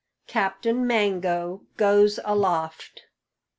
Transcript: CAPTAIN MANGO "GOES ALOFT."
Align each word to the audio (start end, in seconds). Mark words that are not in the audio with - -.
CAPTAIN 0.25 0.87
MANGO 0.87 1.61
"GOES 1.77 2.17
ALOFT." 2.25 3.03